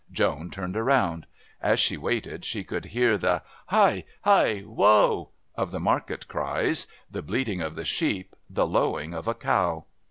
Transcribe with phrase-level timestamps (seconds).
[0.11, 1.27] Joan turned around.
[1.61, 4.63] As she waited she could hear the "Hie!...Hie!
[4.65, 9.85] Woah!" of the market cries, the bleating of the sheep, the lowing of a cow.